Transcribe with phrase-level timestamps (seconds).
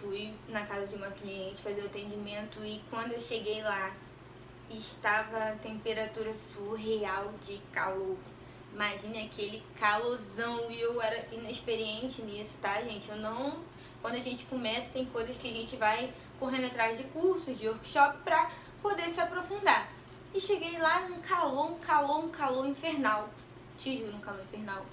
[0.00, 3.92] fui na casa de uma cliente fazer o atendimento e quando eu cheguei lá,
[4.70, 8.16] estava a temperatura surreal de calor.
[8.72, 13.10] Imagine aquele calorzão e eu era inexperiente nisso, tá, gente?
[13.10, 13.58] Eu não.
[14.00, 17.68] Quando a gente começa, tem coisas que a gente vai correndo atrás de cursos, de
[17.68, 19.90] workshop, pra poder se aprofundar.
[20.32, 23.28] E cheguei lá num calor, um calor, um calor infernal.
[23.76, 24.86] Te juro, um calor infernal.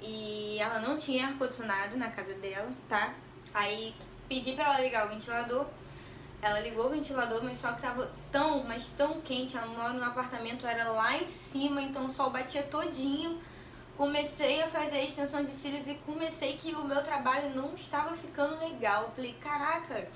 [0.00, 3.12] E ela não tinha ar-condicionado na casa dela, tá?
[3.52, 3.94] Aí
[4.30, 5.66] pedi pra ela ligar o ventilador.
[6.40, 9.56] Ela ligou o ventilador, mas só que tava tão, mas tão quente.
[9.56, 13.40] Ela mora no apartamento, era lá em cima, então o sol batia todinho.
[13.96, 18.16] Comecei a fazer a extensão de cílios e comecei que o meu trabalho não estava
[18.16, 19.12] ficando legal.
[19.14, 20.08] Falei, caraca,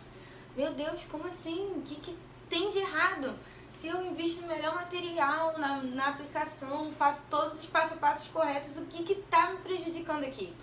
[0.57, 1.73] meu Deus, como assim?
[1.77, 2.17] O que, que
[2.49, 3.35] tem de errado?
[3.79, 8.29] Se eu invisto no melhor material na, na aplicação, faço todos os passo a passos
[8.29, 10.55] corretos, o que que tá me prejudicando aqui?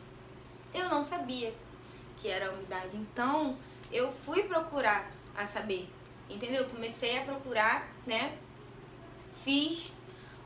[0.74, 1.54] Eu não sabia
[2.22, 2.96] que era a umidade.
[2.96, 3.58] Então,
[3.92, 5.90] eu fui procurar a saber,
[6.30, 6.70] entendeu?
[6.70, 8.38] Comecei a procurar, né?
[9.44, 9.92] Fiz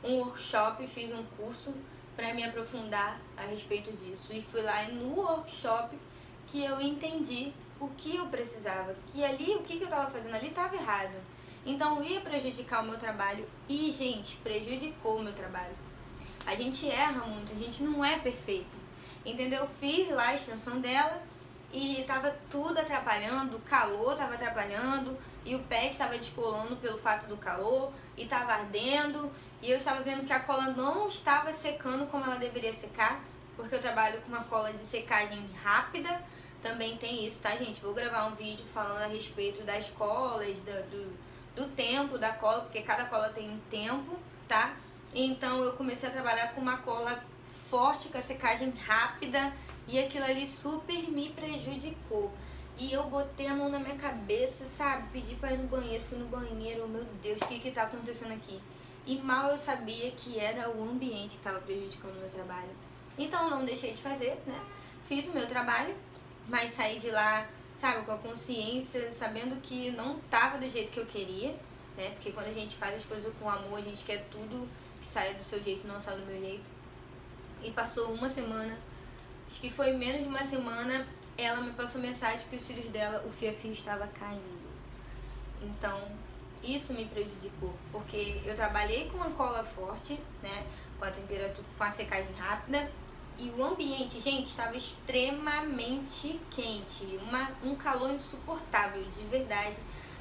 [0.02, 1.74] um workshop, fiz um curso
[2.16, 4.32] para me aprofundar a respeito disso.
[4.32, 5.96] E fui lá no workshop
[6.46, 10.48] que eu entendi o que eu precisava, que ali o que, eu estava fazendo ali
[10.48, 11.14] estava errado.
[11.64, 15.74] Então ia prejudicar o meu trabalho e, gente, prejudicou o meu trabalho.
[16.46, 18.86] A gente erra muito, a gente não é perfeito.
[19.24, 19.62] Entendeu?
[19.62, 21.20] Eu fiz lá a extensão dela
[21.72, 27.26] e tava tudo atrapalhando, o calor tava atrapalhando e o pé estava descolando pelo fato
[27.26, 29.30] do calor e tava ardendo
[29.62, 33.20] e eu estava vendo que a cola não estava secando como ela deveria secar,
[33.56, 36.22] porque eu trabalho com uma cola de secagem rápida,
[36.62, 37.80] também tem isso, tá gente?
[37.80, 41.18] Vou gravar um vídeo falando a respeito das colas, do, do,
[41.54, 44.74] do tempo da cola, porque cada cola tem um tempo, tá?
[45.14, 47.22] Então eu comecei a trabalhar com uma cola
[47.70, 49.52] forte, com a secagem rápida
[49.88, 52.32] e aquilo ali super me prejudicou.
[52.78, 55.08] E eu botei a mão na minha cabeça, sabe?
[55.12, 58.32] Pedi pra ir no banheiro, fui no banheiro, meu Deus, o que que tá acontecendo
[58.32, 58.60] aqui?
[59.06, 62.70] E mal eu sabia que era o ambiente que estava prejudicando o meu trabalho.
[63.16, 64.60] Então não deixei de fazer, né?
[65.08, 65.94] Fiz o meu trabalho,
[66.48, 67.48] mas saí de lá,
[67.78, 71.50] sabe, com a consciência, sabendo que não tava do jeito que eu queria,
[71.96, 72.10] né?
[72.10, 74.68] Porque quando a gente faz as coisas com amor, a gente quer tudo
[75.00, 76.75] que saia do seu jeito, não saia do meu jeito.
[77.62, 78.76] E passou uma semana,
[79.46, 81.06] acho que foi menos de uma semana,
[81.36, 84.66] ela me passou mensagem que os cílios dela, o fio a fio estava caindo.
[85.62, 86.00] Então,
[86.62, 90.66] isso me prejudicou, porque eu trabalhei com uma cola forte, né,
[90.98, 92.90] com a temperatura, com a secagem rápida,
[93.38, 99.76] e o ambiente, gente, estava extremamente quente, uma, um calor insuportável, de verdade.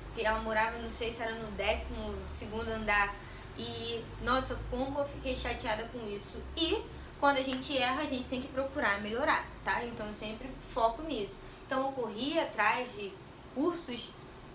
[0.08, 3.16] Porque ela morava, não sei se era no décimo segundo andar,
[3.58, 6.42] e nossa, como eu fiquei chateada com isso.
[6.58, 6.84] E
[7.20, 9.84] quando a gente erra, a gente tem que procurar melhorar, tá?
[9.86, 11.34] Então eu sempre foco nisso.
[11.66, 13.12] Então eu corri atrás de
[13.54, 14.12] cursos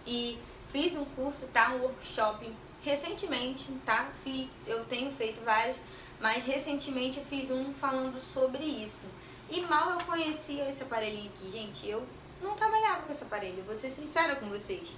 [0.07, 0.39] e
[0.71, 1.71] fiz um curso, tá?
[1.71, 2.51] Um workshop
[2.83, 4.09] recentemente, tá?
[4.23, 5.77] Fiz, eu tenho feito vários,
[6.21, 9.07] mas recentemente eu fiz um falando sobre isso.
[9.51, 11.89] E mal eu conhecia esse aparelhinho aqui, gente.
[11.89, 12.07] Eu
[12.43, 14.89] não trabalhava com esse aparelho, vou ser sincera com vocês.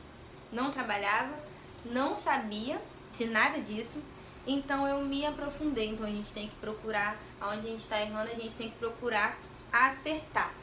[0.53, 1.35] Não trabalhava,
[1.85, 2.81] não sabia
[3.15, 4.03] de nada disso.
[4.47, 5.91] Então eu me aprofundei.
[5.91, 8.77] Então a gente tem que procurar, onde a gente está errando, a gente tem que
[8.77, 9.39] procurar
[9.73, 10.62] acertar.